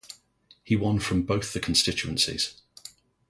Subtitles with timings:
[0.63, 2.59] He won from both the constituencies.